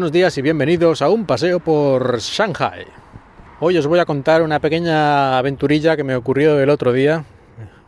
[0.00, 2.86] Buenos días y bienvenidos a un paseo por Shanghai.
[3.60, 7.22] Hoy os voy a contar una pequeña aventurilla que me ocurrió el otro día,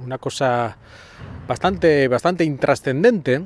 [0.00, 0.76] una cosa
[1.46, 3.42] bastante bastante intrascendente,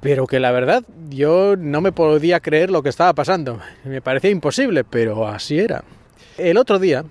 [0.00, 3.60] pero que la verdad yo no me podía creer lo que estaba pasando.
[3.84, 5.84] Me parecía imposible, pero así era.
[6.38, 7.04] El otro día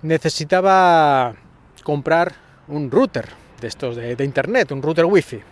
[0.00, 1.34] necesitaba
[1.82, 2.32] comprar
[2.68, 3.26] un router
[3.60, 5.42] de estos de, de internet, un router wifi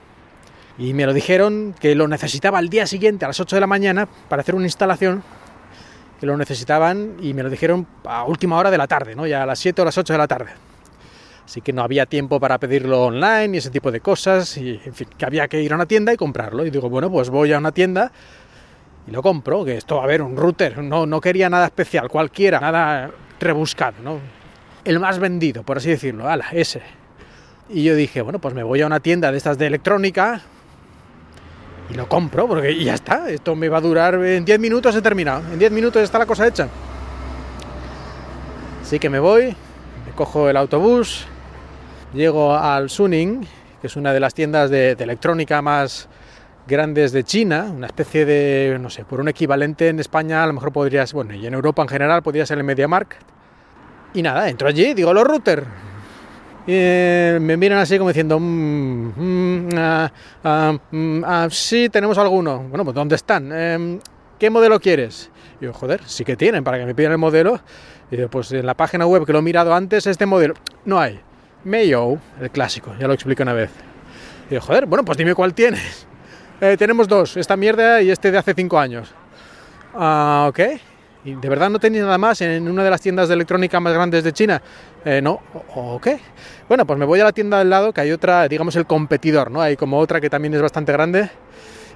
[0.82, 3.68] y me lo dijeron que lo necesitaba al día siguiente a las 8 de la
[3.68, 5.22] mañana para hacer una instalación
[6.18, 9.24] que lo necesitaban y me lo dijeron a última hora de la tarde, ¿no?
[9.24, 10.50] ya a las 7 o las 8 de la tarde.
[11.44, 14.92] Así que no había tiempo para pedirlo online y ese tipo de cosas y en
[14.92, 17.52] fin, que había que ir a una tienda y comprarlo y digo, bueno, pues voy
[17.52, 18.10] a una tienda
[19.06, 22.58] y lo compro, que esto, a ver, un router, no, no quería nada especial, cualquiera,
[22.58, 24.18] nada rebuscado, ¿no?
[24.84, 26.82] El más vendido, por así decirlo, ala, ese.
[27.68, 30.42] Y yo dije, bueno, pues me voy a una tienda de estas de electrónica,
[31.92, 35.02] y lo compro porque ya está, esto me va a durar en 10 minutos he
[35.02, 36.68] terminado, en 10 minutos está la cosa hecha.
[38.80, 39.54] Así que me voy,
[40.06, 41.26] me cojo el autobús,
[42.14, 43.46] llego al Suning,
[43.80, 46.08] que es una de las tiendas de, electrónica más
[46.66, 50.54] grandes de China, una especie de, no sé, por un equivalente en España a lo
[50.54, 53.18] mejor podría ser, bueno, y en Europa en general podría ser el MediaMarkt.
[54.14, 55.66] Y nada, entro allí, digo, los routers,
[56.66, 60.12] y me miran así como diciendo, mmm, mmm, ah,
[60.44, 62.60] ah, mmm, ah, sí, tenemos alguno.
[62.68, 63.50] Bueno, pues ¿dónde están?
[63.52, 63.98] Eh,
[64.38, 65.30] ¿Qué modelo quieres?
[65.60, 67.60] Y yo, joder, sí que tienen, para que me pidan el modelo.
[68.10, 70.54] Y yo, pues en la página web que lo he mirado antes, este modelo,
[70.84, 71.20] no hay.
[71.64, 73.70] Mayo, el clásico, ya lo explico una vez.
[74.50, 76.06] Y yo, joder, bueno, pues dime cuál tienes.
[76.64, 79.12] Eh, tenemos dos, esta mierda y este de hace cinco años.
[79.94, 80.60] Ah, ok.
[81.24, 83.92] ¿Y de verdad no tenéis nada más en una de las tiendas de electrónica más
[83.92, 84.60] grandes de China?
[85.04, 85.40] Eh, no,
[85.74, 86.18] ¿o qué?
[86.68, 89.50] Bueno, pues me voy a la tienda del lado, que hay otra, digamos el competidor,
[89.50, 89.60] ¿no?
[89.60, 91.30] Hay como otra que también es bastante grande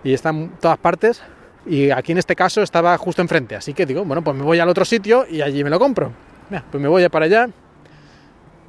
[0.04, 1.22] y está en todas partes.
[1.66, 4.60] Y aquí en este caso estaba justo enfrente, así que digo, bueno, pues me voy
[4.60, 6.12] al otro sitio y allí me lo compro.
[6.48, 7.48] Pues me voy para allá.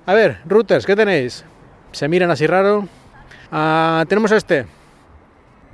[0.08, 1.46] A ver, routers, ¿qué tenéis?
[1.92, 2.88] Se miran así raro.
[3.52, 4.66] Ah, tenemos este.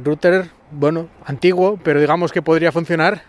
[0.04, 3.22] Router, bueno, antiguo, pero digamos que podría funcionar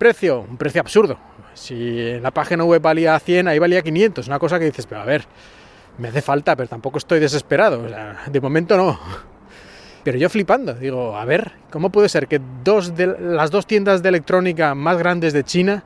[0.00, 1.18] Precio, un precio absurdo.
[1.52, 1.74] Si
[2.08, 4.28] en la página web valía 100, ahí valía 500.
[4.28, 5.26] Una cosa que dices, pero a ver,
[5.98, 7.86] me hace falta, pero tampoco estoy desesperado.
[8.26, 8.98] De momento no.
[10.02, 14.02] Pero yo flipando, digo, a ver, ¿cómo puede ser que dos de las dos tiendas
[14.02, 15.84] de electrónica más grandes de China,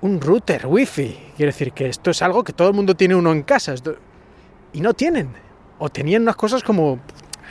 [0.00, 1.32] un router wifi?
[1.36, 3.74] Quiere decir que esto es algo que todo el mundo tiene uno en casa.
[4.72, 5.34] Y no tienen.
[5.78, 6.98] O tenían unas cosas como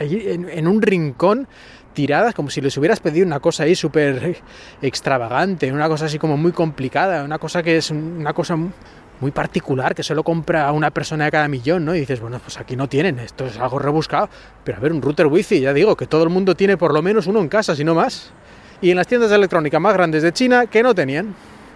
[0.00, 1.46] en, en un rincón
[1.92, 4.36] tiradas como si les hubieras pedido una cosa ahí súper
[4.82, 8.56] extravagante, una cosa así como muy complicada, una cosa que es una cosa
[9.20, 11.94] muy particular que solo compra una persona de cada millón, ¿no?
[11.94, 14.30] Y dices, bueno, pues aquí no tienen, esto es algo rebuscado,
[14.64, 17.02] pero a ver, un router wifi, ya digo, que todo el mundo tiene por lo
[17.02, 18.32] menos uno en casa, si no más.
[18.80, 21.34] Y en las tiendas de electrónica más grandes de China, que no tenían,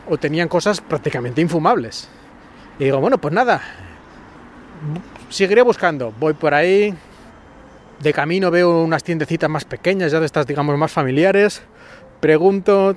[0.09, 2.09] o tenían cosas prácticamente infumables.
[2.79, 3.61] Y digo, bueno, pues nada,
[5.29, 6.95] seguiré buscando, voy por ahí,
[8.05, 11.63] de camino veo unas tiendecitas más pequeñas, ya de estas, digamos, más familiares.
[12.21, 12.97] Pregunto,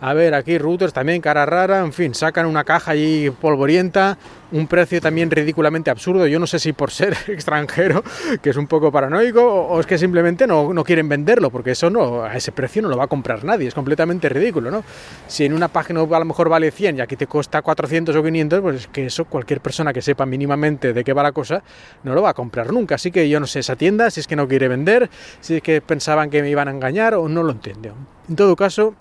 [0.00, 4.18] a ver, aquí routers también, cara rara, en fin, sacan una caja allí polvorienta,
[4.52, 6.26] un precio también ridículamente absurdo.
[6.26, 8.02] Yo no sé si por ser extranjero,
[8.42, 11.90] que es un poco paranoico, o es que simplemente no, no, quieren venderlo, porque eso
[11.90, 14.84] no, a ese precio no lo va a comprar nadie, es completamente ridículo, ¿no?
[15.26, 18.22] Si en una página a lo mejor vale 100 y aquí te cuesta 400 o
[18.22, 21.62] 500, pues es que eso cualquier persona que sepa mínimamente de qué va la cosa
[22.02, 22.96] no lo va a comprar nunca.
[22.96, 25.08] Así que yo no sé esa tienda, si es que no quiere vender,
[25.40, 27.94] si es que pensaban que me iban a engañar o no lo entiendo.
[28.28, 28.94] En todo caso,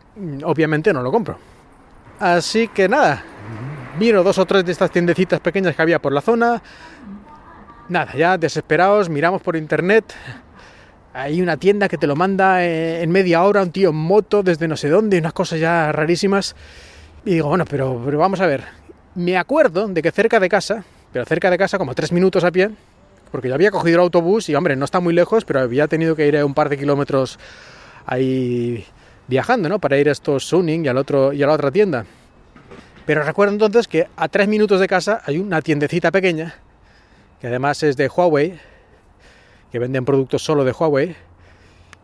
[0.43, 1.37] obviamente no lo compro.
[2.19, 3.23] Así que nada,
[3.99, 6.61] miro dos o tres de estas tiendecitas pequeñas que había por la zona.
[7.89, 10.13] Nada, ya desesperados, miramos por internet.
[11.13, 14.67] Hay una tienda que te lo manda en media hora, un tío en moto desde
[14.67, 16.55] no sé dónde, unas cosas ya rarísimas.
[17.25, 18.63] Y digo, bueno, pero, pero vamos a ver.
[19.15, 22.51] Me acuerdo de que cerca de casa, pero cerca de casa como tres minutos a
[22.51, 22.71] pie,
[23.31, 26.15] porque yo había cogido el autobús y hombre, no está muy lejos, pero había tenido
[26.15, 27.37] que ir un par de kilómetros
[28.05, 28.85] ahí
[29.27, 29.79] viajando, ¿no?
[29.79, 32.05] Para ir a estos Suning y, al otro, y a la otra tienda.
[33.05, 36.55] Pero recuerdo entonces que a tres minutos de casa hay una tiendecita pequeña,
[37.41, 38.59] que además es de Huawei,
[39.71, 41.15] que venden productos solo de Huawei.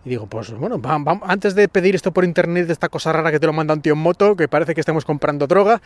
[0.06, 3.32] Y digo, pues bueno, vamos, antes de pedir esto por internet, de esta cosa rara
[3.32, 5.82] que te lo manda un tío en moto, que parece que estamos comprando droga,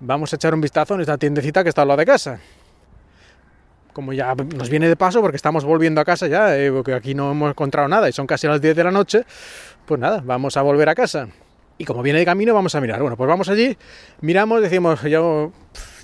[0.00, 2.40] vamos a echar un vistazo en esta tiendecita que está al lado de casa.
[3.94, 7.14] Como ya nos viene de paso, porque estamos volviendo a casa ya, eh, porque aquí
[7.14, 9.24] no hemos encontrado nada y son casi las 10 de la noche,
[9.86, 11.28] pues nada, vamos a volver a casa.
[11.78, 13.00] Y como viene de camino, vamos a mirar.
[13.00, 13.76] Bueno, pues vamos allí,
[14.20, 15.52] miramos, decimos, yo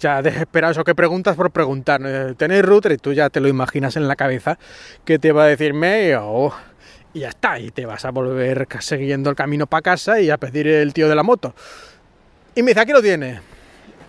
[0.00, 2.00] ya desesperado eso que preguntas por preguntar.
[2.36, 2.92] ¿Tenéis router?
[2.92, 4.58] Y tú ya te lo imaginas en la cabeza
[5.04, 6.18] que te va a decir mail.
[7.12, 10.38] y ya está, y te vas a volver siguiendo el camino para casa y a
[10.38, 11.54] pedir el tío de la moto.
[12.54, 13.40] Y me dice, aquí lo tiene.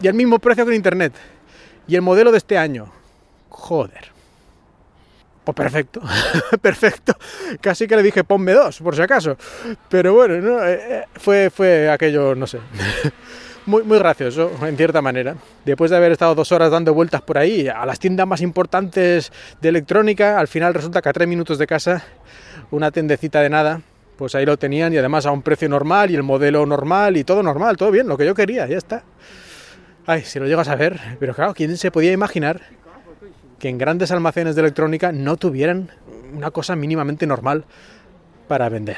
[0.01, 1.13] Y el mismo precio que en internet.
[1.87, 2.91] Y el modelo de este año.
[3.61, 4.09] Joder.
[5.43, 6.01] Pues perfecto,
[6.61, 7.13] perfecto.
[7.61, 9.37] Casi que le dije ponme dos, por si acaso.
[9.87, 10.65] Pero bueno, ¿no?
[10.65, 12.59] Eh, eh, fue, fue aquello, no sé.
[13.67, 15.35] Muy, muy gracioso, en cierta manera.
[15.63, 19.31] Después de haber estado dos horas dando vueltas por ahí, a las tiendas más importantes
[19.61, 22.03] de electrónica, al final resulta que a tres minutos de casa,
[22.71, 23.81] una tendecita de nada,
[24.17, 27.23] pues ahí lo tenían y además a un precio normal y el modelo normal y
[27.23, 29.03] todo normal, todo bien, lo que yo quería, ya está.
[30.07, 32.61] Ay, si lo llegas a ver, pero claro, ¿quién se podía imaginar
[33.61, 35.91] que en grandes almacenes de electrónica no tuvieran
[36.33, 37.63] una cosa mínimamente normal
[38.47, 38.97] para vender?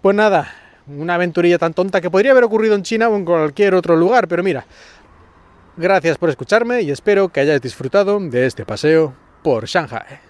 [0.00, 0.48] Pues nada,
[0.86, 4.28] una aventurilla tan tonta que podría haber ocurrido en China o en cualquier otro lugar,
[4.28, 4.64] pero mira,
[5.76, 9.12] gracias por escucharme y espero que hayáis disfrutado de este paseo
[9.42, 10.20] por Shanghai.